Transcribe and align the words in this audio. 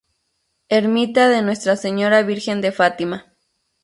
Ermita 0.69 1.29
de 1.29 1.43
Nuestra 1.43 1.75
Señora 1.75 2.23
Virgen 2.23 2.59
de 2.61 2.71
Fátima. 2.71 3.35